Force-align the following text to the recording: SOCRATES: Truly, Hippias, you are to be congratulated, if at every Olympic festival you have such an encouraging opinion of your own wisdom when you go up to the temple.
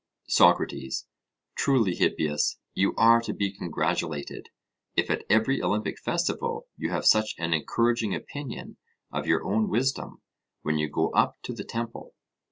SOCRATES: 0.29 1.05
Truly, 1.55 1.93
Hippias, 1.93 2.57
you 2.73 2.95
are 2.95 3.21
to 3.21 3.35
be 3.35 3.55
congratulated, 3.55 4.49
if 4.95 5.11
at 5.11 5.23
every 5.29 5.61
Olympic 5.61 5.99
festival 5.99 6.65
you 6.75 6.89
have 6.89 7.05
such 7.05 7.35
an 7.37 7.53
encouraging 7.53 8.15
opinion 8.15 8.77
of 9.11 9.27
your 9.27 9.45
own 9.45 9.69
wisdom 9.69 10.23
when 10.63 10.79
you 10.79 10.89
go 10.89 11.11
up 11.11 11.37
to 11.43 11.53
the 11.53 11.63
temple. 11.63 12.15